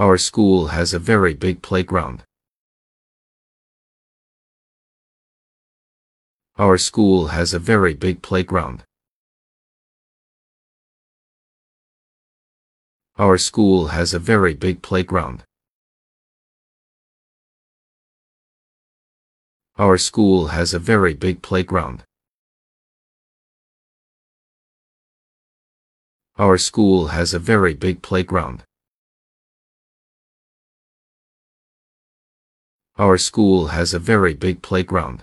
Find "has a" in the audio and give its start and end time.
0.68-1.00, 7.34-7.58, 13.88-14.20, 20.46-20.78, 27.08-27.40, 33.68-34.00